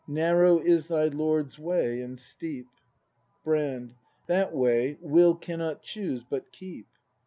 ]Narrow 0.23 0.57
is 0.57 0.87
thy 0.87 1.09
Lord's 1.09 1.59
way, 1.59 2.01
and 2.01 2.17
steep. 2.17 2.65
Brand. 3.43 3.93
That 4.25 4.51
way 4.51 4.97
Will 4.99 5.35
cannot 5.35 5.83
choose 5.83 6.23
but 6.27 6.51
keep. 6.51 6.87